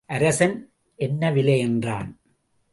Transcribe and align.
அரசன் 0.05 0.73
என்ன 0.95 1.31
விலை? 1.31 1.59
என்றான். 1.59 2.19